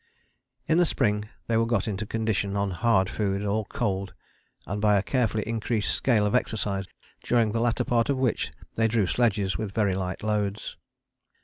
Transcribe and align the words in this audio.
In 0.67 0.79
the 0.79 0.85
spring 0.87 1.29
they 1.45 1.57
were 1.57 1.65
got 1.67 1.87
into 1.87 2.07
condition 2.07 2.57
on 2.57 2.71
hard 2.71 3.07
food 3.07 3.45
all 3.45 3.65
cold, 3.65 4.15
and 4.65 4.81
by 4.81 4.95
a 4.97 5.03
carefully 5.03 5.43
increased 5.47 5.93
scale 5.93 6.25
of 6.25 6.33
exercise 6.33 6.87
during 7.23 7.51
the 7.51 7.59
latter 7.61 7.83
part 7.83 8.09
of 8.09 8.17
which 8.17 8.51
they 8.73 8.87
drew 8.87 9.05
sledges 9.05 9.59
with 9.59 9.75
very 9.75 9.93
light 9.93 10.23
loads. 10.23 10.75